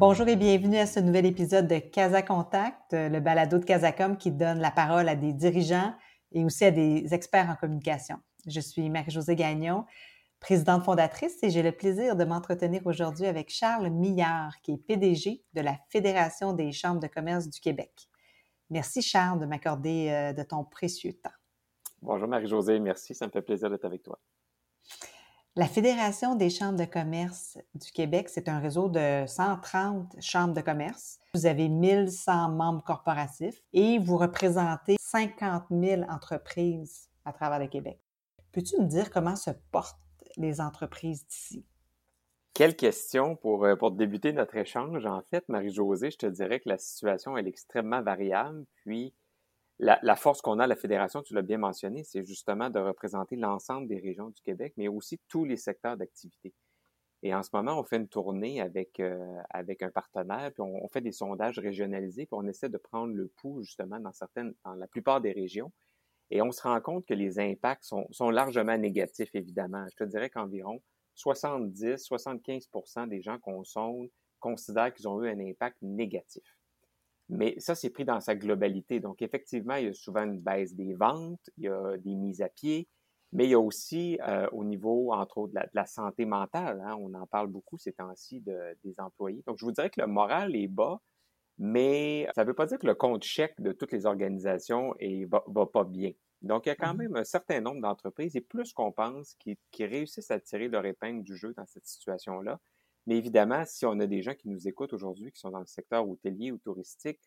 Bonjour 0.00 0.26
et 0.28 0.36
bienvenue 0.36 0.78
à 0.78 0.86
ce 0.86 0.98
nouvel 0.98 1.26
épisode 1.26 1.68
de 1.68 1.78
Casa 1.78 2.22
Contact, 2.22 2.94
le 2.94 3.20
balado 3.20 3.58
de 3.58 3.66
Casacom 3.66 4.16
qui 4.16 4.30
donne 4.30 4.58
la 4.58 4.70
parole 4.70 5.10
à 5.10 5.14
des 5.14 5.34
dirigeants 5.34 5.92
et 6.32 6.42
aussi 6.42 6.64
à 6.64 6.70
des 6.70 7.12
experts 7.12 7.50
en 7.50 7.54
communication. 7.54 8.16
Je 8.46 8.60
suis 8.60 8.88
Marie-Josée 8.88 9.36
Gagnon, 9.36 9.84
présidente 10.40 10.84
fondatrice, 10.84 11.42
et 11.42 11.50
j'ai 11.50 11.62
le 11.62 11.72
plaisir 11.72 12.16
de 12.16 12.24
m'entretenir 12.24 12.80
aujourd'hui 12.86 13.26
avec 13.26 13.50
Charles 13.50 13.90
Millard, 13.90 14.54
qui 14.62 14.72
est 14.72 14.78
PDG 14.78 15.44
de 15.52 15.60
la 15.60 15.76
Fédération 15.90 16.54
des 16.54 16.72
chambres 16.72 17.00
de 17.00 17.06
commerce 17.06 17.50
du 17.50 17.60
Québec. 17.60 17.92
Merci 18.70 19.02
Charles 19.02 19.38
de 19.38 19.44
m'accorder 19.44 20.08
euh, 20.08 20.32
de 20.32 20.42
ton 20.42 20.64
précieux 20.64 21.12
temps. 21.12 21.28
Bonjour 22.00 22.26
Marie-Josée, 22.26 22.80
merci, 22.80 23.14
ça 23.14 23.26
me 23.26 23.32
fait 23.32 23.42
plaisir 23.42 23.68
d'être 23.68 23.84
avec 23.84 24.02
toi. 24.02 24.18
La 25.56 25.66
Fédération 25.66 26.36
des 26.36 26.48
chambres 26.48 26.78
de 26.78 26.84
commerce 26.84 27.58
du 27.74 27.90
Québec, 27.90 28.28
c'est 28.28 28.48
un 28.48 28.60
réseau 28.60 28.88
de 28.88 29.24
130 29.26 30.14
chambres 30.20 30.54
de 30.54 30.60
commerce. 30.60 31.18
Vous 31.34 31.44
avez 31.44 31.68
1100 31.68 32.50
membres 32.50 32.84
corporatifs 32.84 33.60
et 33.72 33.98
vous 33.98 34.16
représentez 34.16 34.94
50 35.00 35.64
000 35.72 36.02
entreprises 36.08 37.08
à 37.24 37.32
travers 37.32 37.58
le 37.58 37.66
Québec. 37.66 37.98
Peux-tu 38.52 38.80
me 38.80 38.86
dire 38.86 39.10
comment 39.10 39.34
se 39.34 39.50
portent 39.72 39.98
les 40.36 40.60
entreprises 40.60 41.26
d'ici? 41.26 41.64
Quelle 42.54 42.76
question 42.76 43.34
pour, 43.34 43.64
euh, 43.64 43.90
débuter 43.90 44.32
notre 44.32 44.56
échange. 44.56 45.04
En 45.04 45.22
fait, 45.30 45.48
Marie-Josée, 45.48 46.12
je 46.12 46.18
te 46.18 46.26
dirais 46.26 46.60
que 46.60 46.68
la 46.68 46.78
situation 46.78 47.36
est 47.36 47.46
extrêmement 47.46 48.02
variable. 48.02 48.66
La, 49.80 50.16
force 50.16 50.42
qu'on 50.42 50.58
a 50.58 50.64
à 50.64 50.66
la 50.66 50.76
Fédération, 50.76 51.22
tu 51.22 51.34
l'as 51.34 51.42
bien 51.42 51.58
mentionné, 51.58 52.04
c'est 52.04 52.24
justement 52.24 52.70
de 52.70 52.78
représenter 52.78 53.36
l'ensemble 53.36 53.88
des 53.88 53.98
régions 53.98 54.28
du 54.28 54.42
Québec, 54.42 54.74
mais 54.76 54.88
aussi 54.88 55.18
tous 55.28 55.44
les 55.44 55.56
secteurs 55.56 55.96
d'activité. 55.96 56.52
Et 57.22 57.34
en 57.34 57.42
ce 57.42 57.50
moment, 57.52 57.78
on 57.78 57.84
fait 57.84 57.96
une 57.96 58.08
tournée 58.08 58.60
avec, 58.60 59.00
euh, 59.00 59.36
avec 59.50 59.82
un 59.82 59.90
partenaire, 59.90 60.52
puis 60.52 60.62
on, 60.62 60.88
fait 60.88 61.00
des 61.00 61.12
sondages 61.12 61.58
régionalisés, 61.58 62.26
puis 62.26 62.38
on 62.38 62.46
essaie 62.46 62.68
de 62.68 62.78
prendre 62.78 63.14
le 63.14 63.28
pouls 63.28 63.62
justement 63.62 64.00
dans 64.00 64.12
certaines, 64.12 64.54
dans 64.64 64.74
la 64.74 64.86
plupart 64.86 65.20
des 65.20 65.32
régions. 65.32 65.72
Et 66.30 66.40
on 66.42 66.52
se 66.52 66.62
rend 66.62 66.80
compte 66.80 67.06
que 67.06 67.14
les 67.14 67.38
impacts 67.38 67.84
sont, 67.84 68.06
sont 68.10 68.30
largement 68.30 68.78
négatifs, 68.78 69.34
évidemment. 69.34 69.84
Je 69.90 69.96
te 69.96 70.04
dirais 70.04 70.30
qu'environ 70.30 70.80
70-75% 71.16 73.08
des 73.08 73.20
gens 73.20 73.38
qu'on 73.38 73.64
sonde 73.64 74.08
considèrent 74.38 74.94
qu'ils 74.94 75.08
ont 75.08 75.22
eu 75.22 75.28
un 75.28 75.40
impact 75.40 75.76
négatif. 75.82 76.59
Mais 77.30 77.54
ça, 77.58 77.74
c'est 77.74 77.90
pris 77.90 78.04
dans 78.04 78.20
sa 78.20 78.34
globalité. 78.34 78.98
Donc, 78.98 79.22
effectivement, 79.22 79.76
il 79.76 79.86
y 79.86 79.88
a 79.88 79.94
souvent 79.94 80.24
une 80.24 80.40
baisse 80.40 80.74
des 80.74 80.94
ventes, 80.94 81.48
il 81.56 81.64
y 81.64 81.68
a 81.68 81.96
des 81.96 82.16
mises 82.16 82.42
à 82.42 82.48
pied, 82.48 82.88
mais 83.32 83.44
il 83.44 83.50
y 83.50 83.54
a 83.54 83.60
aussi 83.60 84.18
euh, 84.26 84.48
au 84.50 84.64
niveau, 84.64 85.12
entre 85.12 85.38
autres, 85.38 85.54
de 85.54 85.60
la, 85.72 85.86
santé 85.86 86.24
mentale. 86.24 86.82
Hein, 86.84 86.96
on 86.98 87.14
en 87.14 87.26
parle 87.26 87.46
beaucoup 87.46 87.78
ces 87.78 87.92
temps-ci 87.92 88.40
des 88.40 88.98
employés. 88.98 89.42
Donc, 89.46 89.58
je 89.58 89.64
vous 89.64 89.70
dirais 89.70 89.90
que 89.90 90.00
le 90.00 90.08
moral 90.08 90.56
est 90.56 90.66
bas, 90.66 91.00
mais 91.58 92.26
ça 92.34 92.42
ne 92.42 92.48
veut 92.48 92.54
pas 92.54 92.66
dire 92.66 92.78
que 92.78 92.86
le 92.86 92.94
compte 92.94 93.22
chèque 93.22 93.60
de 93.60 93.70
toutes 93.70 93.92
les 93.92 94.06
organisations 94.06 94.94
ne 95.00 95.26
va, 95.26 95.44
va, 95.46 95.66
pas 95.66 95.84
bien. 95.84 96.10
Donc, 96.42 96.66
il 96.66 96.70
y 96.70 96.72
a 96.72 96.76
quand 96.76 96.94
mmh 96.94 96.98
même 96.98 97.16
un 97.16 97.24
certain 97.24 97.60
nombre 97.60 97.80
d'entreprises, 97.80 98.34
et 98.34 98.40
plus 98.40 98.72
qu'on 98.72 98.90
pense, 98.90 99.34
qui, 99.34 99.56
qui 99.70 99.84
réussissent 99.84 100.32
à 100.32 100.40
tirer 100.40 100.66
leur 100.66 100.84
épingle 100.84 101.22
du 101.22 101.36
jeu 101.36 101.54
dans 101.56 101.66
cette 101.66 101.86
situation-là. 101.86 102.58
Mais 103.10 103.16
évidemment, 103.16 103.64
si 103.66 103.84
on 103.86 103.98
a 103.98 104.06
des 104.06 104.22
gens 104.22 104.34
qui 104.34 104.48
nous 104.48 104.68
écoutent 104.68 104.92
aujourd'hui, 104.92 105.32
qui 105.32 105.40
sont 105.40 105.50
dans 105.50 105.58
le 105.58 105.66
secteur 105.66 106.08
hôtelier 106.08 106.52
ou 106.52 106.58
touristique, 106.58 107.18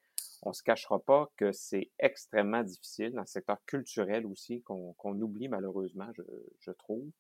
on 0.42 0.52
ne 0.52 0.54
se 0.54 0.64
cachera 0.64 0.98
pas 0.98 1.30
que 1.36 1.52
c'est 1.52 1.92
extrêmement 2.00 2.64
difficile, 2.64 3.12
dans 3.12 3.24
le 3.24 3.28
secteur 3.28 3.58
culturel 3.66 4.26
aussi, 4.26 4.62
qu'on 4.62 5.22
oublie 5.22 5.50
malheureusement, 5.50 6.08
je, 6.62 6.72
trouve. 6.72 7.12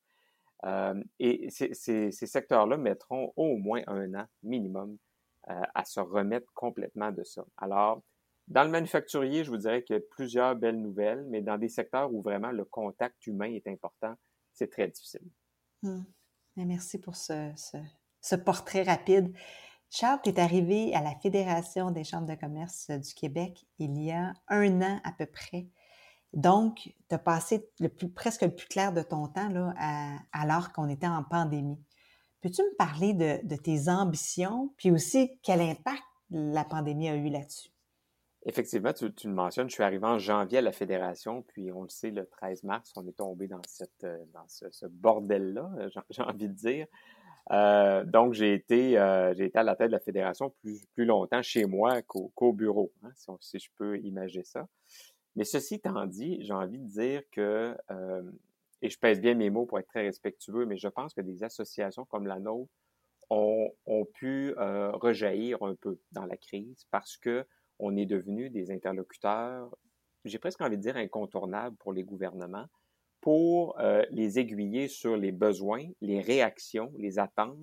Euh, 0.63 1.03
et 1.19 1.49
ces 1.49 2.13
secteurs-là 2.13 2.77
mettront 2.77 3.33
au 3.35 3.57
moins 3.57 3.81
un 3.87 4.13
an 4.13 4.27
minimum 4.43 4.97
euh, 5.49 5.61
à 5.75 5.83
se 5.83 5.99
remettre 5.99 6.47
complètement 6.53 7.11
de 7.11 7.25
ça. 7.25 7.43
Alors, 7.57 8.01
dans 8.47 8.63
le 8.63 8.69
manufacturier, 8.69 9.43
je 9.43 9.51
vous 9.51 9.57
dirais 9.57 9.83
qu'il 9.83 9.97
y 9.97 9.99
a 9.99 10.03
plusieurs 10.11 10.55
belles 10.55 10.79
nouvelles, 10.79 11.25
mais 11.27 11.41
dans 11.41 11.57
des 11.57 11.67
secteurs 11.67 12.13
où 12.13 12.21
vraiment 12.21 12.51
le 12.51 12.63
contact 12.63 13.27
humain 13.27 13.51
est 13.51 13.67
important, 13.67 14.15
c'est 14.53 14.71
très 14.71 14.87
difficile. 14.87 15.27
Hum. 15.83 16.05
Merci 16.55 16.99
pour 16.99 17.17
ce, 17.17 17.51
ce 17.57 17.77
portrait 18.35 18.83
rapide. 18.83 19.33
Charles, 19.89 20.19
tu 20.23 20.29
es 20.31 20.39
arrivé 20.39 20.93
à 20.95 21.01
la 21.01 21.15
Fédération 21.15 21.91
des 21.91 22.03
chambres 22.03 22.27
de 22.27 22.35
commerce 22.35 22.89
du 22.89 23.13
Québec 23.13 23.65
il 23.77 24.01
y 24.01 24.11
a 24.11 24.33
un 24.47 24.81
an 24.81 24.99
à 25.03 25.11
peu 25.11 25.27
près. 25.27 25.67
Donc, 26.33 26.95
tu 27.09 27.15
as 27.15 27.19
passé 27.19 27.69
presque 28.15 28.41
le 28.41 28.55
plus 28.55 28.67
clair 28.67 28.91
de 28.91 29.03
ton 29.03 29.27
temps 29.27 29.49
là, 29.49 29.73
alors 30.31 30.73
qu'on 30.73 30.89
était 30.89 31.07
en 31.07 31.23
pandémie. 31.23 31.79
Peux-tu 32.41 32.63
me 32.63 32.75
parler 32.75 33.13
de, 33.13 33.55
tes 33.55 33.87
ambitions, 33.87 34.73
puis 34.77 34.91
aussi 34.91 35.39
quel 35.43 35.61
impact 35.61 36.01
la 36.31 36.65
pandémie 36.65 37.07
a 37.09 37.15
eu 37.15 37.29
là-dessus? 37.29 37.69
Effectivement, 38.45 38.91
tu, 38.91 39.05
le 39.05 39.33
mentionnes, 39.33 39.69
je 39.69 39.75
suis 39.75 39.83
arrivé 39.83 40.05
en 40.05 40.17
janvier 40.17 40.57
à 40.57 40.61
la 40.61 40.73
Fédération, 40.73 41.43
puis 41.43 41.71
on 41.71 41.83
le 41.83 41.89
sait, 41.89 42.09
le 42.11 42.25
13 42.25 42.63
mars, 42.63 42.91
on 42.97 43.07
est 43.07 43.15
tombé 43.15 43.47
dans, 43.47 43.61
dans 44.01 44.47
ce, 44.47 44.65
ce 44.71 44.85
bordel-là, 44.87 45.69
j'ai 46.09 46.21
envie 46.23 46.49
de 46.49 46.53
dire. 46.53 46.87
Euh, 47.51 48.03
donc, 48.05 48.33
j'ai 48.33 48.53
été, 48.53 48.97
euh, 48.97 49.33
j'ai 49.33 49.45
été 49.45 49.57
à 49.57 49.63
la 49.63 49.75
tête 49.75 49.87
de 49.87 49.93
la 49.93 49.99
fédération 49.99 50.49
plus, 50.61 50.85
plus 50.93 51.05
longtemps 51.05 51.41
chez 51.41 51.65
moi 51.65 52.01
qu'au, 52.01 52.53
bureau, 52.53 52.91
hein, 53.03 53.11
si, 53.39 53.59
je 53.59 53.69
peux 53.75 53.99
imaginer 53.99 54.45
ça. 54.45 54.67
Mais 55.35 55.43
ceci 55.43 55.75
étant 55.75 56.05
dit, 56.05 56.37
j'ai 56.41 56.53
envie 56.53 56.79
de 56.79 56.87
dire 56.87 57.21
que, 57.31 57.75
euh, 57.91 58.31
et 58.81 58.89
je 58.89 58.99
pèse 58.99 59.19
bien 59.19 59.33
mes 59.33 59.49
mots 59.49 59.65
pour 59.65 59.79
être 59.79 59.87
très 59.87 60.03
respectueux, 60.03 60.65
mais 60.65 60.77
je 60.77 60.87
pense 60.87 61.13
que 61.13 61.21
des 61.21 61.43
associations 61.43 62.05
comme 62.05 62.27
la 62.27 62.39
nôtre 62.39 62.71
ont, 63.29 63.71
ont 63.85 64.05
pu 64.05 64.53
rejaillir 64.57 65.63
un 65.63 65.75
peu 65.75 65.97
dans 66.11 66.25
la 66.25 66.37
crise 66.37 66.85
parce 66.91 67.17
que 67.17 67.45
on 67.79 67.95
est 67.95 68.05
devenu 68.05 68.49
des 68.49 68.71
interlocuteurs, 68.71 69.75
j'ai 70.25 70.37
presque 70.37 70.61
envie 70.61 70.77
de 70.77 70.81
dire 70.81 70.97
incontournables 70.97 71.75
pour 71.77 71.93
les 71.93 72.03
gouvernements 72.03 72.67
pour 73.23 73.79
euh, 73.79 74.03
les 74.11 74.37
aiguiller 74.37 74.89
sur 74.89 75.15
les 75.15 75.31
besoins, 75.31 75.87
les 76.01 76.19
réactions, 76.19 76.91
les 76.97 77.19
attentes 77.19 77.57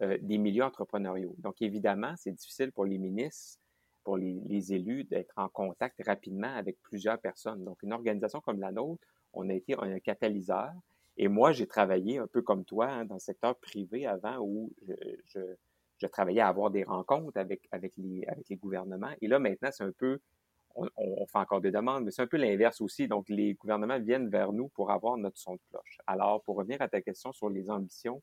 euh, 0.00 0.16
des 0.22 0.38
milieux 0.38 0.64
entrepreneuriaux. 0.64 1.34
Donc, 1.36 1.60
évidemment, 1.60 2.14
c'est 2.16 2.32
difficile 2.32 2.72
pour 2.72 2.86
les 2.86 2.96
ministres, 2.96 3.60
pour 4.04 4.16
les, 4.16 4.72
élus 4.72 5.04
d'être 5.04 5.34
en 5.36 5.50
contact 5.50 6.02
rapidement 6.06 6.54
avec 6.56 6.80
plusieurs 6.80 7.18
personnes. 7.18 7.62
Donc, 7.62 7.82
une 7.82 7.92
organisation 7.92 8.40
comme 8.40 8.58
la 8.58 8.72
nôtre, 8.72 9.06
on 9.34 9.50
a 9.50 9.52
été 9.52 9.74
un 9.78 9.98
catalyseur. 9.98 10.72
Et 11.18 11.28
moi, 11.28 11.52
j'ai 11.52 11.66
travaillé 11.66 12.16
un 12.16 12.26
peu 12.26 12.40
comme 12.40 12.64
toi 12.64 12.86
hein, 12.86 13.04
dans 13.04 13.16
le 13.16 13.20
secteur 13.20 13.54
privé 13.56 14.06
avant 14.06 14.38
où 14.38 14.72
je, 15.26 16.06
travaillais 16.06 16.40
à 16.40 16.48
avoir 16.48 16.70
des 16.70 16.84
rencontres 16.84 17.36
avec 17.36 17.68
les 17.98 18.56
gouvernements. 18.56 19.12
Et 19.20 19.28
là, 19.28 19.38
maintenant, 19.38 19.68
c'est 19.72 19.84
un 19.84 19.92
peu 19.92 20.20
on, 20.76 21.26
fait 21.26 21.38
encore 21.38 21.60
des 21.60 21.70
demandes, 21.70 22.04
mais 22.04 22.10
c'est 22.10 22.22
un 22.22 22.26
peu 22.26 22.36
l'inverse 22.36 22.80
aussi. 22.80 23.08
Donc, 23.08 23.28
les 23.28 23.54
gouvernements 23.54 23.98
viennent 23.98 24.28
vers 24.28 24.52
nous 24.52 24.68
pour 24.68 24.90
avoir 24.90 25.16
notre 25.16 25.38
son 25.38 25.54
de 25.54 25.60
cloche. 25.70 25.98
Alors, 26.06 26.42
pour 26.42 26.56
revenir 26.56 26.82
à 26.82 26.88
ta 26.88 27.00
question 27.00 27.32
sur 27.32 27.48
les 27.48 27.70
ambitions 27.70 28.22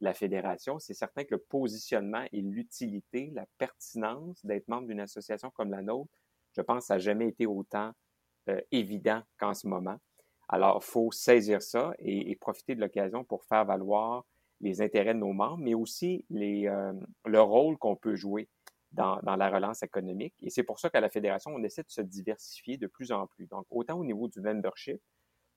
de 0.00 0.06
la 0.06 0.14
fédération, 0.14 0.78
c'est 0.78 0.94
certain 0.94 1.24
que 1.24 1.34
le 1.34 1.38
positionnement 1.38 2.24
et 2.32 2.40
l'utilité, 2.40 3.30
la 3.34 3.46
pertinence 3.58 4.44
d'être 4.44 4.68
membre 4.68 4.88
d'une 4.88 5.00
association 5.00 5.50
comme 5.50 5.70
la 5.70 5.82
nôtre, 5.82 6.10
je 6.56 6.62
pense, 6.62 6.86
ça 6.86 6.94
n'a 6.94 6.98
jamais 6.98 7.28
été 7.28 7.46
autant 7.46 7.92
euh, 8.48 8.60
évident 8.72 9.22
qu'en 9.38 9.54
ce 9.54 9.66
moment. 9.66 9.96
Alors, 10.48 10.80
il 10.82 10.86
faut 10.86 11.12
saisir 11.12 11.62
ça 11.62 11.92
et, 11.98 12.34
profiter 12.36 12.74
de 12.74 12.80
l'occasion 12.80 13.24
pour 13.24 13.44
faire 13.44 13.64
valoir 13.64 14.24
les 14.60 14.82
intérêts 14.82 15.14
de 15.14 15.20
nos 15.20 15.32
membres, 15.32 15.58
mais 15.58 15.74
aussi 15.74 16.24
euh, 16.32 16.92
le 17.24 17.40
rôle 17.40 17.78
qu'on 17.78 17.96
peut 17.96 18.16
jouer 18.16 18.48
dans, 18.92 19.20
dans, 19.22 19.36
la 19.36 19.50
relance 19.50 19.82
économique. 19.82 20.34
Et 20.42 20.50
c'est 20.50 20.62
pour 20.62 20.78
ça 20.80 20.90
qu'à 20.90 21.00
la 21.00 21.10
Fédération, 21.10 21.52
on 21.54 21.62
essaie 21.62 21.82
de 21.82 21.90
se 21.90 22.00
diversifier 22.00 22.76
de 22.76 22.86
plus 22.86 23.12
en 23.12 23.26
plus. 23.26 23.46
Donc, 23.46 23.66
autant 23.70 23.98
au 23.98 24.04
niveau 24.04 24.28
du 24.28 24.40
membership, 24.40 25.00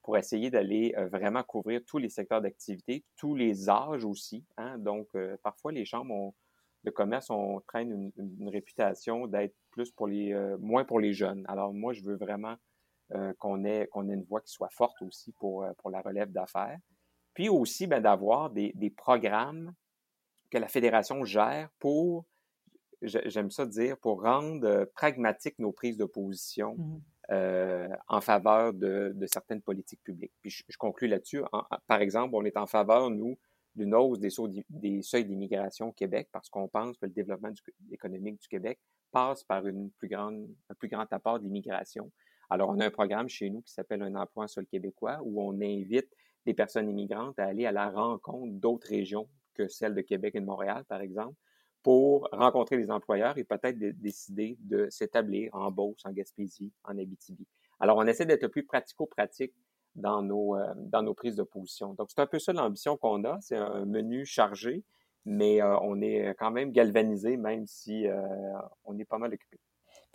pour 0.04 0.18
essayer 0.18 0.50
d'aller 0.50 0.94
euh, 0.98 1.08
vraiment 1.08 1.42
couvrir 1.42 1.80
tous 1.86 1.96
les 1.96 2.10
secteurs 2.10 2.42
d'activité, 2.42 3.02
tous 3.16 3.34
les 3.34 3.70
âges 3.70 4.04
aussi. 4.04 4.44
Hein? 4.58 4.78
Donc, 4.78 5.08
euh, 5.14 5.36
parfois, 5.42 5.72
les 5.72 5.86
chambres 5.86 6.34
de 6.84 6.90
commerce 6.90 7.30
on 7.30 7.62
traîne 7.66 7.90
une, 7.90 8.34
une, 8.38 8.50
réputation 8.50 9.26
d'être 9.26 9.56
plus 9.70 9.90
pour 9.90 10.06
les, 10.06 10.34
euh, 10.34 10.58
moins 10.58 10.84
pour 10.84 11.00
les 11.00 11.14
jeunes. 11.14 11.42
Alors, 11.48 11.72
moi, 11.72 11.94
je 11.94 12.02
veux 12.02 12.16
vraiment 12.16 12.56
qu'on 13.38 13.64
ait, 13.64 13.86
qu'on 13.92 14.08
ait 14.08 14.14
une 14.14 14.24
voix 14.24 14.40
qui 14.40 14.50
soit 14.50 14.70
forte 14.70 15.00
aussi 15.02 15.30
pour, 15.32 15.64
pour 15.78 15.90
la 15.90 16.00
relève 16.00 16.32
d'affaires. 16.32 16.78
Puis 17.34 17.48
aussi, 17.48 17.86
ben, 17.86 18.00
d'avoir 18.00 18.50
des, 18.50 18.72
des 18.74 18.90
programmes 18.90 19.72
que 20.50 20.58
la 20.58 20.66
Fédération 20.68 21.24
gère 21.24 21.68
pour 21.78 22.24
j'aime 23.06 23.50
ça 23.50 23.66
dire, 23.66 23.96
pour 23.98 24.22
rendre 24.22 24.66
euh, 24.66 24.84
pragmatiques 24.94 25.58
nos 25.58 25.72
prises 25.72 25.96
de 25.96 26.04
position 26.04 26.76
mmh 26.76 27.00
euh, 27.30 27.88
en 28.08 28.20
faveur 28.20 28.74
de, 28.74 29.14
certaines 29.26 29.62
politiques 29.62 30.02
publiques. 30.02 30.34
Puis 30.42 30.50
je, 30.50 30.76
conclue 30.76 31.08
là-dessus. 31.08 31.42
Par 31.86 32.02
exemple, 32.02 32.34
on 32.34 32.44
est 32.44 32.58
en 32.58 32.66
faveur, 32.66 33.08
nous, 33.08 33.38
d'une 33.74 33.94
hausse 33.94 34.18
des, 34.18 34.28
des 34.68 35.00
seuils 35.00 35.24
d'immigration 35.24 35.88
au 35.88 35.92
Québec 35.92 36.28
parce 36.32 36.50
qu'on 36.50 36.68
pense 36.68 36.98
que 36.98 37.06
le 37.06 37.12
développement 37.12 37.48
économique 37.90 38.42
du 38.42 38.48
Québec 38.48 38.78
passe 39.10 39.42
par 39.42 39.66
une 39.66 39.90
plus 39.92 40.08
grande, 40.08 40.46
un 40.68 40.74
plus 40.74 40.88
grand 40.88 41.10
apport 41.12 41.40
d'immigration. 41.40 42.10
Alors, 42.50 42.68
on 42.68 42.78
a 42.80 42.86
un 42.86 42.90
programme 42.90 43.28
chez 43.28 43.48
nous 43.48 43.62
qui 43.62 43.72
s'appelle 43.72 44.02
Un 44.02 44.16
emploi 44.16 44.46
sur 44.46 44.60
le 44.60 44.66
québécois 44.66 45.18
où 45.22 45.42
on 45.42 45.54
invite 45.62 46.10
des 46.44 46.52
personnes 46.52 46.90
immigrantes 46.90 47.38
à 47.38 47.46
aller 47.46 47.64
à 47.64 47.72
la 47.72 47.88
rencontre 47.88 48.52
d'autres 48.52 48.88
régions 48.88 49.30
que 49.54 49.66
celles 49.66 49.94
de 49.94 50.02
Québec 50.02 50.34
et 50.34 50.40
de 50.40 50.46
Montréal, 50.46 50.84
par 50.88 51.00
exemple, 51.00 51.36
pour 51.84 52.28
rencontrer 52.32 52.78
les 52.78 52.90
employeurs 52.90 53.36
et 53.36 53.44
peut-être 53.44 53.78
décider 53.78 54.56
de 54.60 54.88
s'établir 54.90 55.54
en 55.54 55.70
Beauce, 55.70 56.00
en 56.06 56.12
Gaspésie, 56.12 56.72
en 56.82 56.98
Abitibi. 56.98 57.46
Alors, 57.78 57.98
on 57.98 58.06
essaie 58.06 58.24
d'être 58.24 58.42
le 58.42 58.48
plus 58.48 58.64
pratico-pratique 58.64 59.52
dans 59.94 60.22
nos, 60.22 60.56
euh, 60.56 60.72
dans 60.76 61.02
nos 61.02 61.12
prises 61.12 61.36
de 61.36 61.42
position. 61.42 61.92
Donc, 61.92 62.08
c'est 62.10 62.20
un 62.20 62.26
peu 62.26 62.38
ça 62.38 62.54
l'ambition 62.54 62.96
qu'on 62.96 63.22
a. 63.24 63.38
C'est 63.42 63.56
un 63.56 63.84
menu 63.84 64.24
chargé, 64.24 64.82
mais 65.26 65.60
euh, 65.60 65.78
on 65.82 66.00
est 66.00 66.34
quand 66.38 66.50
même 66.50 66.72
galvanisé, 66.72 67.36
même 67.36 67.66
si 67.66 68.08
euh, 68.08 68.22
on 68.86 68.98
est 68.98 69.04
pas 69.04 69.18
mal 69.18 69.34
occupé. 69.34 69.60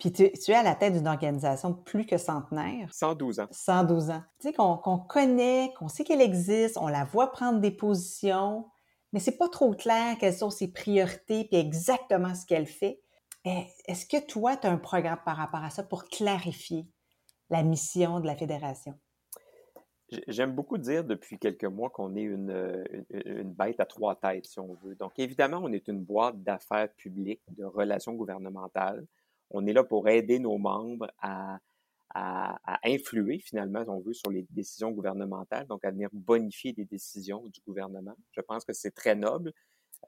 Puis 0.00 0.10
tu, 0.10 0.24
es 0.24 0.54
à 0.54 0.64
la 0.64 0.74
tête 0.74 0.94
d'une 0.94 1.06
organisation 1.06 1.72
plus 1.72 2.04
que 2.04 2.16
centenaire. 2.16 2.92
112 2.92 3.38
ans. 3.38 3.48
112 3.52 4.10
ans. 4.10 4.22
Tu 4.40 4.48
sais, 4.48 4.52
qu'on 4.52 4.76
connaît, 4.76 5.72
qu'on 5.78 5.88
sait 5.88 6.02
qu'elle 6.02 6.22
existe, 6.22 6.78
on 6.78 6.88
la 6.88 7.04
voit 7.04 7.30
prendre 7.30 7.60
des 7.60 7.70
positions, 7.70 8.66
mais 9.12 9.20
c'est 9.20 9.36
pas 9.36 9.48
trop 9.48 9.74
clair 9.74 10.16
quelles 10.18 10.34
sont 10.34 10.50
ses 10.50 10.72
priorités 10.72 11.44
puis 11.44 11.56
exactement 11.56 12.34
ce 12.34 12.46
qu'elle 12.46 12.66
fait. 12.66 13.00
Eh, 13.44 13.64
est-ce 13.86 14.06
que 14.06 14.24
toi, 14.24 14.56
tu 14.56 14.66
as 14.66 14.70
un 14.70 14.78
programme 14.78 15.20
par 15.24 15.36
rapport 15.36 15.62
à 15.62 15.70
ça 15.70 15.82
pour 15.82 16.04
clarifier 16.04 16.86
la 17.48 17.62
mission 17.62 18.20
de 18.20 18.26
la 18.26 18.36
Fédération? 18.36 18.98
J'aime 20.26 20.54
beaucoup 20.54 20.76
dire 20.76 21.04
depuis 21.04 21.38
quelques 21.38 21.64
mois 21.64 21.88
qu'on 21.88 22.16
est 22.16 22.22
une, 22.22 22.84
une, 23.10 23.52
bête 23.52 23.78
à 23.78 23.86
trois 23.86 24.16
têtes, 24.16 24.46
si 24.46 24.58
on 24.58 24.74
veut. 24.74 24.96
Donc, 24.96 25.18
évidemment, 25.18 25.60
on 25.62 25.72
est 25.72 25.86
une 25.86 26.02
boîte 26.02 26.42
d'affaires 26.42 26.92
publiques, 26.94 27.42
de 27.48 27.64
relations 27.64 28.14
gouvernementales. 28.14 29.06
On 29.50 29.66
est 29.66 29.72
là 29.72 29.84
pour 29.84 30.08
aider 30.08 30.40
nos 30.40 30.58
membres 30.58 31.06
à, 31.20 31.58
à, 32.14 32.58
influer, 32.84 33.38
finalement, 33.38 33.84
si 33.84 33.90
on 33.90 34.00
veut, 34.00 34.12
sur 34.12 34.30
les 34.30 34.46
décisions 34.50 34.90
gouvernementales, 34.90 35.66
donc 35.66 35.84
à 35.84 35.90
venir 35.90 36.08
bonifier 36.12 36.72
des 36.72 36.84
décisions 36.84 37.46
du 37.46 37.60
gouvernement. 37.66 38.16
Je 38.32 38.40
pense 38.40 38.64
que 38.64 38.72
c'est 38.72 38.90
très 38.90 39.14
noble. 39.14 39.52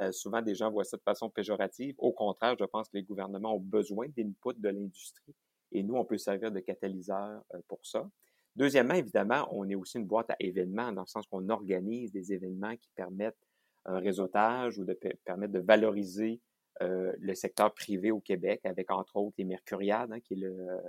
Euh, 0.01 0.11
souvent, 0.11 0.43
des 0.43 0.55
gens 0.55 0.71
voient 0.71 0.85
ça 0.85 0.97
de 0.97 1.03
façon 1.03 1.31
péjorative. 1.31 1.95
Au 1.99 2.13
contraire, 2.13 2.57
je 2.59 2.65
pense 2.65 2.89
que 2.89 2.97
les 2.97 3.03
gouvernements 3.03 3.55
ont 3.55 3.61
besoin 3.61 4.07
d'input 4.09 4.59
de 4.59 4.69
l'industrie 4.69 5.35
et 5.73 5.83
nous, 5.83 5.95
on 5.95 6.05
peut 6.05 6.19
servir 6.19 6.53
de 6.53 6.61
catalyseur 6.61 7.43
euh, 7.55 7.59
pour 7.69 7.85
ça. 7.85 8.09
Deuxièmement, 8.55 8.95
évidemment, 8.95 9.49
on 9.51 9.69
est 9.69 9.75
aussi 9.75 9.99
une 9.99 10.07
boîte 10.07 10.31
à 10.31 10.37
événements, 10.39 10.93
dans 10.93 11.03
le 11.03 11.07
sens 11.07 11.27
qu'on 11.27 11.49
organise 11.49 12.13
des 12.13 12.33
événements 12.33 12.77
qui 12.77 12.91
permettent 12.95 13.49
un 13.87 13.99
réseautage 13.99 14.79
ou 14.79 14.85
de 14.85 14.97
permettre 15.25 15.55
de 15.55 15.59
valoriser 15.59 16.41
euh, 16.83 17.13
le 17.19 17.35
secteur 17.35 17.73
privé 17.75 18.11
au 18.11 18.21
Québec, 18.21 18.61
avec 18.65 18.91
entre 18.91 19.17
autres 19.17 19.35
les 19.39 19.45
Mercuriades, 19.45 20.13
hein, 20.13 20.21
qui 20.21 20.35
est 20.35 20.37
le, 20.37 20.81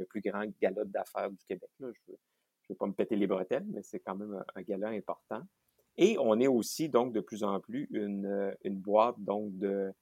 le, 0.00 0.06
plus 0.06 0.20
grand 0.20 0.44
gala 0.60 0.84
d'affaires 0.84 1.30
du 1.30 1.44
Québec. 1.46 1.70
Je 1.78 1.86
ne 1.86 1.92
vais 2.68 2.74
pas 2.74 2.86
me 2.86 2.92
péter 2.92 3.16
les 3.16 3.26
bretelles, 3.26 3.66
mais 3.68 3.82
c'est 3.82 4.00
quand 4.00 4.16
même 4.16 4.34
un, 4.34 4.44
un, 4.54 4.62
gala 4.62 4.88
important. 4.88 5.42
Et 5.96 6.16
on 6.18 6.38
est 6.40 6.46
aussi 6.46 6.88
donc 6.88 7.12
de 7.12 7.20
plus 7.20 7.44
en 7.44 7.60
plus 7.60 7.88
une, 7.90 8.54
une 8.64 8.76
boîte 8.76 9.16
donc 9.18 9.56
de, 9.58 9.92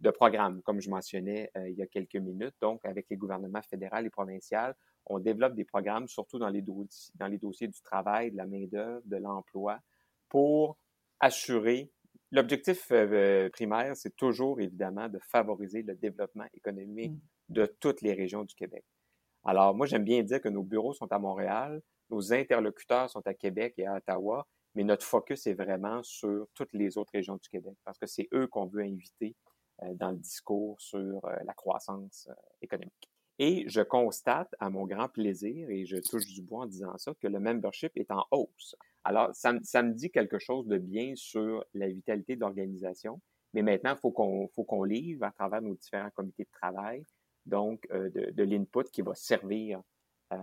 de 0.00 0.10
programmes, 0.10 0.62
comme 0.62 0.80
je 0.80 0.90
mentionnais 0.90 1.50
euh, 1.56 1.68
il 1.68 1.76
y 1.76 1.82
a 1.82 1.86
quelques 1.86 2.16
minutes. 2.16 2.54
Donc, 2.60 2.84
avec 2.84 3.06
les 3.10 3.16
gouvernements 3.16 3.62
fédéraux 3.62 3.98
et 3.98 4.10
provinciaux, 4.10 4.72
on 5.06 5.18
développe 5.18 5.54
des 5.54 5.64
programmes, 5.64 6.08
surtout 6.08 6.38
dans 6.38 6.48
les, 6.48 6.62
dans 6.62 7.26
les 7.28 7.38
dossiers 7.38 7.68
du 7.68 7.80
travail, 7.80 8.32
de 8.32 8.36
la 8.36 8.46
main-d'œuvre, 8.46 9.02
de 9.04 9.16
l'emploi, 9.16 9.80
pour 10.28 10.76
assurer. 11.20 11.90
L'objectif 12.32 12.88
euh, 12.90 13.48
primaire, 13.50 13.96
c'est 13.96 14.16
toujours 14.16 14.60
évidemment 14.60 15.08
de 15.08 15.18
favoriser 15.20 15.82
le 15.82 15.94
développement 15.94 16.46
économique 16.54 17.12
mm. 17.12 17.54
de 17.54 17.66
toutes 17.80 18.02
les 18.02 18.12
régions 18.12 18.44
du 18.44 18.54
Québec. 18.54 18.84
Alors, 19.46 19.76
moi, 19.76 19.86
j'aime 19.86 20.02
bien 20.02 20.24
dire 20.24 20.40
que 20.40 20.48
nos 20.48 20.64
bureaux 20.64 20.92
sont 20.92 21.10
à 21.12 21.20
Montréal, 21.20 21.80
nos 22.10 22.32
interlocuteurs 22.32 23.08
sont 23.08 23.24
à 23.26 23.32
Québec 23.32 23.74
et 23.78 23.86
à 23.86 23.94
Ottawa, 23.94 24.44
mais 24.74 24.82
notre 24.82 25.06
focus 25.06 25.46
est 25.46 25.54
vraiment 25.54 26.02
sur 26.02 26.48
toutes 26.52 26.72
les 26.72 26.98
autres 26.98 27.12
régions 27.14 27.36
du 27.36 27.48
Québec 27.48 27.76
parce 27.84 27.96
que 27.96 28.06
c'est 28.06 28.28
eux 28.34 28.48
qu'on 28.48 28.66
veut 28.66 28.82
inviter 28.82 29.36
euh, 29.84 29.94
dans 29.94 30.10
le 30.10 30.16
discours 30.16 30.80
sur 30.80 31.24
euh, 31.24 31.36
la 31.44 31.54
croissance 31.54 32.26
euh, 32.28 32.34
économique. 32.60 33.08
Et 33.38 33.64
je 33.68 33.82
constate 33.82 34.52
à 34.58 34.68
mon 34.68 34.84
grand 34.84 35.08
plaisir, 35.08 35.70
et 35.70 35.84
je 35.84 35.96
touche 35.96 36.26
du 36.26 36.42
bois 36.42 36.64
en 36.64 36.66
disant 36.66 36.96
ça, 36.98 37.12
que 37.20 37.28
le 37.28 37.38
membership 37.38 37.92
est 37.94 38.10
en 38.10 38.24
hausse. 38.32 38.74
Alors, 39.04 39.32
ça, 39.32 39.52
ça 39.62 39.82
me 39.82 39.92
dit 39.92 40.10
quelque 40.10 40.40
chose 40.40 40.66
de 40.66 40.78
bien 40.78 41.12
sur 41.14 41.64
la 41.74 41.86
vitalité 41.86 42.34
de 42.34 42.40
l'organisation, 42.40 43.20
mais 43.52 43.62
maintenant, 43.62 43.94
il 43.94 44.00
faut 44.00 44.10
qu'on 44.10 44.48
faut 44.48 44.64
qu'on 44.64 44.82
livre 44.82 45.24
à 45.24 45.30
travers 45.30 45.62
nos 45.62 45.74
différents 45.74 46.10
comités 46.10 46.44
de 46.44 46.58
travail, 46.58 47.04
donc 47.46 47.86
de, 47.90 48.30
de 48.30 48.42
l'input 48.42 48.84
qui 48.92 49.02
va 49.02 49.14
servir 49.14 49.80
euh, 50.32 50.38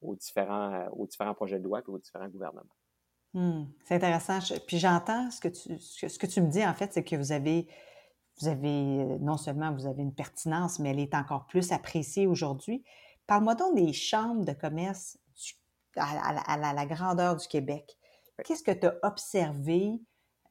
aux, 0.00 0.16
différents, 0.16 0.88
aux 0.88 1.06
différents 1.06 1.34
projets 1.34 1.60
de 1.60 1.64
loi 1.64 1.80
et 1.86 1.88
aux 1.88 1.98
différents 1.98 2.28
gouvernements. 2.28 2.64
Hmm, 3.32 3.66
c'est 3.84 3.94
intéressant. 3.94 4.40
Puis 4.66 4.78
j'entends 4.78 5.30
ce 5.30 5.40
que 5.40 5.46
tu 5.46 5.78
ce 5.78 6.18
que 6.18 6.26
tu 6.26 6.40
me 6.40 6.48
dis 6.48 6.66
en 6.66 6.74
fait, 6.74 6.92
c'est 6.92 7.04
que 7.04 7.14
vous 7.14 7.30
avez 7.30 7.68
vous 8.40 8.48
avez, 8.48 8.68
euh, 8.68 9.18
non 9.20 9.36
seulement 9.36 9.72
vous 9.72 9.86
avez 9.86 10.02
une 10.02 10.14
pertinence, 10.14 10.80
mais 10.80 10.90
elle 10.90 10.98
est 10.98 11.14
encore 11.14 11.46
plus 11.46 11.70
appréciée 11.70 12.26
aujourd'hui. 12.26 12.82
Parle-moi 13.28 13.54
donc 13.54 13.76
des 13.76 13.92
chambres 13.92 14.44
de 14.44 14.52
commerce 14.52 15.16
à, 15.94 16.72
la, 16.74 16.86
grandeur 16.86 17.36
du 17.36 17.46
Québec. 17.46 17.96
Qu'est-ce 18.44 18.64
que 18.64 18.72
tu 18.72 18.86
as 18.86 18.96
observé 19.04 19.92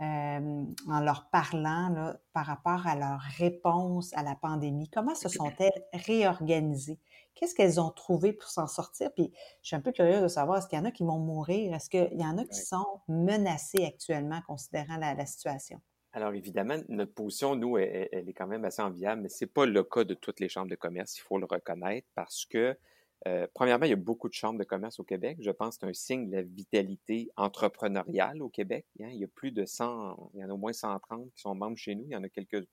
euh, 0.02 0.64
en 0.88 1.00
leur 1.02 1.30
parlant 1.30 2.14
par 2.34 2.46
rapport 2.46 2.88
à 2.88 2.96
leur 2.96 3.20
réponse 3.38 4.14
à 4.14 4.24
la 4.24 4.36
pandémie? 4.36 4.90
Comment 4.90 5.16
se 5.16 5.30
sont-elles 5.30 5.84
réorganisées? 5.94 7.00
Qu'est-ce 7.36 7.56
qu'elles 7.56 7.80
ont 7.80 7.90
trouvé 7.90 8.34
pour 8.34 8.50
s'en 8.50 8.68
sortir? 8.68 9.12
Puis 9.14 9.32
je 9.62 9.68
suis 9.68 9.76
un 9.76 9.82
peu 9.82 9.92
curieuse 9.92 10.22
de 10.22 10.28
savoir, 10.28 10.60
est-ce 10.60 10.68
qu'il 10.68 10.78
y 10.78 10.82
en 10.82 10.86
a 10.86 10.92
qui 10.92 11.04
vont 11.04 11.20
mourir? 11.20 11.74
Est-ce 11.74 11.90
qu'il 11.90 12.20
y 12.20 12.26
en 12.26 12.38
a 12.38 12.46
qui 12.46 12.60
sont 12.60 12.86
menacés 13.08 13.86
actuellement 13.86 14.42
considérant 14.48 14.98
la 14.98 15.26
situation? 15.26 15.82
Alors 16.14 16.34
évidemment, 16.34 16.78
notre 16.90 17.14
position, 17.14 17.56
nous, 17.56 17.78
elle, 17.78 18.08
est 18.12 18.34
quand 18.34 18.46
même 18.46 18.66
assez 18.66 18.84
enviable, 18.84 19.24
mais 19.24 19.30
c'est 19.30 19.48
pas 19.48 19.66
le 19.66 19.84
cas 19.84 20.04
de 20.04 20.14
toutes 20.14 20.40
les 20.40 20.48
chambres 20.48 20.70
de 20.70 20.76
commerce, 20.76 21.18
il 21.18 21.22
faut 21.22 21.40
le 21.40 21.48
reconnaître, 21.48 22.08
parce 22.14 22.46
que 22.46 22.78
euh, 23.28 23.48
premièrement, 23.54 23.86
il 23.86 23.90
y 23.90 23.94
a 23.94 23.98
beaucoup 23.98 24.28
de 24.28 24.34
chambres 24.34 24.60
de 24.60 24.66
commerce 24.66 25.00
au 25.00 25.04
Québec. 25.04 25.38
Je 25.40 25.52
pense 25.52 25.78
que 25.78 25.82
c'est 25.82 25.90
un 25.90 25.94
signe 25.94 26.30
de 26.30 26.36
la 26.36 26.42
vitalité 26.42 27.30
entrepreneuriale 27.38 28.42
au 28.42 28.50
Québec. 28.50 28.86
Hein. 29.00 29.10
Il 29.12 29.20
y 29.20 29.24
a 29.24 29.28
plus 29.28 29.52
de 29.52 29.66
100, 29.66 30.32
il 30.34 30.42
y 30.42 30.44
en 30.44 30.50
a 30.50 30.54
au 30.54 30.58
moins 30.58 30.74
130 30.74 31.32
qui 31.34 31.42
sont 31.42 31.56
membres 31.56 31.78
chez 31.78 31.96
nous. 31.96 32.06
Il 32.06 32.12
y 32.12 32.16
en 32.16 32.24
a 32.24 32.30
quelques, 32.30 32.68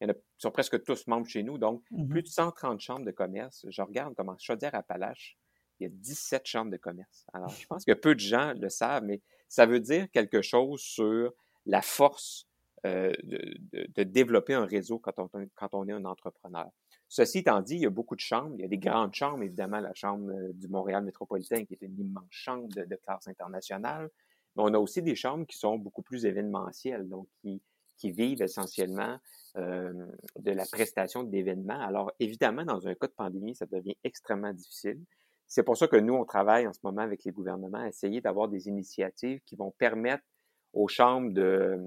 il 0.00 0.04
y 0.04 0.06
en 0.06 0.10
a, 0.10 0.14
sont 0.38 0.50
presque 0.50 0.82
tous 0.82 1.06
membres 1.06 1.26
chez 1.26 1.42
nous. 1.42 1.58
Donc, 1.58 1.82
mm-hmm. 1.90 2.08
plus 2.08 2.22
de 2.22 2.28
130 2.28 2.80
chambres 2.80 3.04
de 3.04 3.10
commerce. 3.10 3.66
Je 3.68 3.82
regarde 3.82 4.14
comment 4.14 4.36
Chaudière-Appalaches, 4.38 5.36
il 5.78 5.84
y 5.84 5.86
a 5.86 5.90
17 5.90 6.46
chambres 6.46 6.70
de 6.70 6.78
commerce. 6.78 7.26
Alors, 7.34 7.50
je 7.50 7.66
pense 7.66 7.84
que 7.84 7.92
peu 7.92 8.14
de 8.14 8.20
gens 8.20 8.54
le 8.54 8.70
savent, 8.70 9.04
mais 9.04 9.20
ça 9.48 9.66
veut 9.66 9.80
dire 9.80 10.10
quelque 10.10 10.40
chose 10.40 10.80
sur 10.80 11.34
la 11.66 11.82
force 11.82 12.48
euh, 12.86 13.12
de, 13.22 14.02
développer 14.02 14.54
un 14.54 14.64
réseau 14.64 14.98
quand 14.98 15.18
on, 15.18 15.28
quand 15.54 15.74
on 15.74 15.86
est 15.86 15.92
un 15.92 16.04
entrepreneur. 16.04 16.70
Ceci 17.14 17.40
étant 17.40 17.60
dit, 17.60 17.74
il 17.74 17.82
y 17.82 17.86
a 17.86 17.90
beaucoup 17.90 18.16
de 18.16 18.20
chambres. 18.20 18.54
Il 18.56 18.62
y 18.62 18.64
a 18.64 18.68
des 18.68 18.78
grandes 18.78 19.12
chambres, 19.12 19.42
évidemment, 19.42 19.80
la 19.80 19.92
chambre 19.92 20.30
euh, 20.30 20.50
du 20.54 20.66
Montréal 20.68 21.04
métropolitain, 21.04 21.66
qui 21.66 21.74
est 21.74 21.82
une 21.82 22.00
immense 22.00 22.24
chambre 22.30 22.68
de, 22.68 22.96
classe 22.96 23.28
internationale. 23.28 24.08
Mais 24.56 24.62
on 24.64 24.72
a 24.72 24.78
aussi 24.78 25.02
des 25.02 25.14
chambres 25.14 25.46
qui 25.46 25.58
sont 25.58 25.76
beaucoup 25.76 26.00
plus 26.00 26.24
événementielles, 26.24 27.06
donc 27.06 27.28
qui, 27.42 27.60
qui 27.98 28.12
vivent 28.12 28.40
essentiellement 28.40 29.18
euh, 29.58 29.92
de 30.38 30.52
la 30.52 30.64
prestation 30.64 31.22
d'événements. 31.22 31.78
Alors, 31.82 32.12
évidemment, 32.18 32.64
dans 32.64 32.88
un 32.88 32.94
cas 32.94 33.08
de 33.08 33.12
pandémie, 33.12 33.54
ça 33.54 33.66
devient 33.66 33.96
extrêmement 34.04 34.54
difficile. 34.54 34.98
C'est 35.46 35.64
pour 35.64 35.76
ça 35.76 35.88
que 35.88 35.96
nous, 35.96 36.14
on 36.14 36.24
travaille 36.24 36.66
en 36.66 36.72
ce 36.72 36.80
moment 36.82 37.02
avec 37.02 37.24
les 37.24 37.30
gouvernements 37.30 37.80
à 37.80 37.88
essayer 37.88 38.22
d'avoir 38.22 38.48
des 38.48 38.68
initiatives 38.68 39.42
qui 39.44 39.54
vont 39.54 39.70
permettre 39.72 40.24
aux 40.72 40.88
chambres 40.88 41.30
de, 41.30 41.78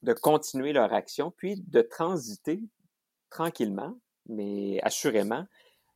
de 0.00 0.14
continuer 0.14 0.72
leur 0.72 0.94
action, 0.94 1.30
puis 1.30 1.60
de 1.60 1.82
transiter 1.82 2.62
tranquillement, 3.28 3.98
mais 4.28 4.80
assurément, 4.82 5.46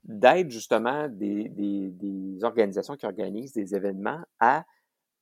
d'être 0.04 0.50
justement 0.50 1.08
des, 1.08 1.48
des, 1.48 2.44
organisations 2.44 2.96
qui 2.96 3.04
organisent 3.04 3.52
des 3.52 3.74
événements 3.74 4.22
à 4.38 4.64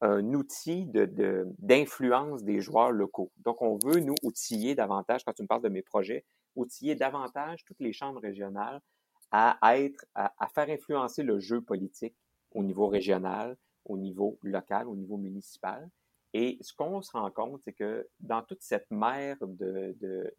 un 0.00 0.32
outil 0.34 0.86
d'influence 0.86 2.42
de, 2.42 2.46
des 2.46 2.60
joueurs 2.60 2.92
locaux. 2.92 3.32
Donc, 3.38 3.60
on 3.60 3.76
veut, 3.84 3.98
nous, 3.98 4.14
outiller 4.22 4.76
davantage, 4.76 5.24
quand 5.24 5.32
tu 5.32 5.42
me 5.42 5.48
parles 5.48 5.62
de 5.62 5.68
mes 5.68 5.82
projets, 5.82 6.24
outiller 6.54 6.94
davantage 6.94 7.64
toutes 7.64 7.80
les 7.80 7.92
chambres 7.92 8.20
régionales 8.20 8.80
à 9.32 9.58
être, 9.76 10.06
à 10.14 10.48
faire 10.54 10.70
influencer 10.70 11.22
le 11.22 11.38
jeu 11.38 11.60
politique 11.60 12.14
au 12.52 12.62
niveau 12.62 12.86
régional, 12.86 13.56
au 13.84 13.98
niveau 13.98 14.38
local, 14.42 14.86
au 14.88 14.96
niveau 14.96 15.16
municipal. 15.16 15.88
Et 16.34 16.58
ce 16.60 16.74
qu'on 16.74 17.00
se 17.00 17.12
rend 17.12 17.30
compte, 17.30 17.62
c'est 17.62 17.72
que 17.72 18.06
dans 18.20 18.42
toute 18.42 18.62
cette 18.62 18.90
mer 18.90 19.36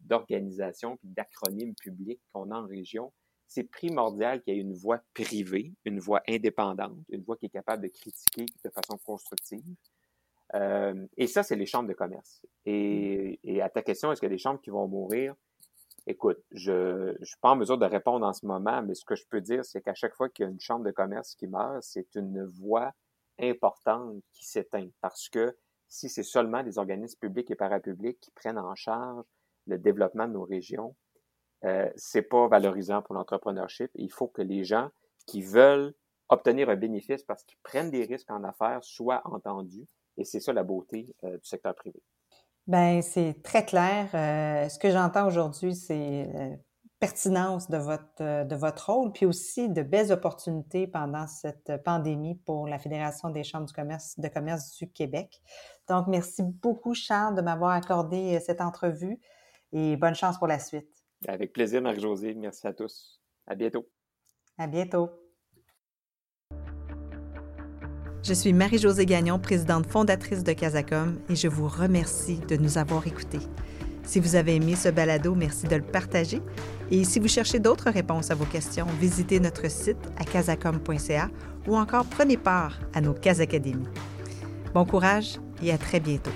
d'organisations 0.00 0.92
de, 0.92 1.08
et 1.08 1.12
d'acronymes 1.14 1.74
publics 1.74 2.20
qu'on 2.32 2.50
a 2.50 2.56
en 2.56 2.66
région, 2.66 3.12
c'est 3.46 3.64
primordial 3.64 4.42
qu'il 4.42 4.54
y 4.54 4.58
ait 4.58 4.60
une 4.60 4.74
voix 4.74 5.00
privée, 5.12 5.74
une 5.84 5.98
voix 5.98 6.22
indépendante, 6.28 6.96
une 7.08 7.22
voix 7.22 7.36
qui 7.36 7.46
est 7.46 7.50
capable 7.50 7.82
de 7.82 7.88
critiquer 7.88 8.46
de 8.64 8.70
façon 8.70 8.96
constructive. 8.98 9.64
Euh, 10.54 11.06
et 11.16 11.26
ça, 11.26 11.42
c'est 11.42 11.56
les 11.56 11.66
chambres 11.66 11.88
de 11.88 11.94
commerce. 11.94 12.46
Et, 12.64 13.40
et 13.42 13.60
à 13.60 13.68
ta 13.68 13.82
question, 13.82 14.12
est-ce 14.12 14.20
qu'il 14.20 14.28
y 14.28 14.32
a 14.32 14.34
des 14.34 14.38
chambres 14.38 14.60
qui 14.60 14.70
vont 14.70 14.86
mourir? 14.86 15.34
Écoute, 16.06 16.42
je 16.52 17.18
ne 17.18 17.24
suis 17.24 17.38
pas 17.40 17.50
en 17.50 17.56
mesure 17.56 17.78
de 17.78 17.86
répondre 17.86 18.24
en 18.24 18.32
ce 18.32 18.46
moment, 18.46 18.82
mais 18.82 18.94
ce 18.94 19.04
que 19.04 19.16
je 19.16 19.26
peux 19.28 19.40
dire, 19.40 19.64
c'est 19.64 19.82
qu'à 19.82 19.94
chaque 19.94 20.14
fois 20.14 20.28
qu'il 20.28 20.44
y 20.44 20.48
a 20.48 20.50
une 20.50 20.60
chambre 20.60 20.84
de 20.84 20.92
commerce 20.92 21.34
qui 21.34 21.46
meurt, 21.46 21.82
c'est 21.82 22.14
une 22.14 22.44
voix 22.44 22.92
importante 23.38 24.22
qui 24.32 24.46
s'éteint 24.46 24.88
parce 25.00 25.28
que 25.28 25.56
si 25.90 26.08
c'est 26.08 26.22
seulement 26.22 26.62
des 26.62 26.78
organismes 26.78 27.18
publics 27.18 27.50
et 27.50 27.56
parapublics 27.56 28.20
qui 28.20 28.30
prennent 28.30 28.58
en 28.58 28.74
charge 28.74 29.24
le 29.66 29.76
développement 29.76 30.26
de 30.26 30.32
nos 30.32 30.44
régions, 30.44 30.94
euh, 31.64 31.90
c'est 31.96 32.22
pas 32.22 32.48
valorisant 32.48 33.02
pour 33.02 33.14
l'entrepreneurship. 33.14 33.90
Il 33.96 34.10
faut 34.10 34.28
que 34.28 34.40
les 34.40 34.64
gens 34.64 34.88
qui 35.26 35.42
veulent 35.42 35.92
obtenir 36.28 36.70
un 36.70 36.76
bénéfice 36.76 37.24
parce 37.24 37.42
qu'ils 37.42 37.58
prennent 37.62 37.90
des 37.90 38.04
risques 38.04 38.30
en 38.30 38.44
affaires 38.44 38.82
soient 38.82 39.20
entendus. 39.24 39.86
Et 40.16 40.24
c'est 40.24 40.40
ça 40.40 40.52
la 40.52 40.62
beauté 40.62 41.14
euh, 41.24 41.36
du 41.36 41.44
secteur 41.46 41.74
privé. 41.74 42.00
Ben 42.66 43.02
c'est 43.02 43.42
très 43.42 43.66
clair. 43.66 44.08
Euh, 44.14 44.68
ce 44.68 44.78
que 44.78 44.90
j'entends 44.90 45.26
aujourd'hui, 45.26 45.74
c'est 45.74 46.30
la 46.32 46.56
pertinence 47.00 47.70
de 47.70 47.78
votre, 47.78 48.44
de 48.44 48.54
votre 48.54 48.92
rôle, 48.92 49.10
puis 49.12 49.24
aussi 49.24 49.70
de 49.70 49.82
belles 49.82 50.12
opportunités 50.12 50.86
pendant 50.86 51.26
cette 51.26 51.82
pandémie 51.82 52.36
pour 52.44 52.68
la 52.68 52.78
Fédération 52.78 53.30
des 53.30 53.42
chambres 53.42 53.66
du 53.66 53.72
commerce, 53.72 54.20
de 54.20 54.28
commerce 54.28 54.76
du 54.76 54.90
Québec. 54.90 55.40
Donc, 55.88 56.06
merci 56.06 56.42
beaucoup, 56.42 56.94
Charles, 56.94 57.34
de 57.34 57.40
m'avoir 57.40 57.70
accordé 57.70 58.38
cette 58.40 58.60
entrevue 58.60 59.18
et 59.72 59.96
bonne 59.96 60.14
chance 60.14 60.38
pour 60.38 60.46
la 60.46 60.58
suite. 60.58 60.88
Avec 61.26 61.52
plaisir, 61.54 61.80
Marie-Josée. 61.80 62.34
Merci 62.34 62.66
à 62.66 62.74
tous. 62.74 63.20
À 63.46 63.54
bientôt. 63.54 63.86
À 64.58 64.66
bientôt. 64.66 65.10
Je 68.22 68.34
suis 68.34 68.52
Marie-Josée 68.52 69.06
Gagnon, 69.06 69.38
présidente 69.38 69.86
fondatrice 69.86 70.44
de 70.44 70.52
Casacom, 70.52 71.18
et 71.30 71.34
je 71.34 71.48
vous 71.48 71.66
remercie 71.66 72.38
de 72.40 72.56
nous 72.56 72.76
avoir 72.76 73.06
écoutés. 73.06 73.40
Si 74.10 74.18
vous 74.18 74.34
avez 74.34 74.56
aimé 74.56 74.74
ce 74.74 74.88
balado, 74.88 75.36
merci 75.36 75.68
de 75.68 75.76
le 75.76 75.82
partager. 75.82 76.42
Et 76.90 77.04
si 77.04 77.20
vous 77.20 77.28
cherchez 77.28 77.60
d'autres 77.60 77.92
réponses 77.92 78.32
à 78.32 78.34
vos 78.34 78.44
questions, 78.44 78.86
visitez 79.00 79.38
notre 79.38 79.70
site 79.70 80.10
à 80.18 80.24
casacom.ca 80.24 81.30
ou 81.68 81.76
encore 81.76 82.06
prenez 82.06 82.36
part 82.36 82.80
à 82.92 83.00
nos 83.00 83.14
Casacadémies. 83.14 83.86
Bon 84.74 84.84
courage 84.84 85.38
et 85.62 85.70
à 85.70 85.78
très 85.78 86.00
bientôt. 86.00 86.32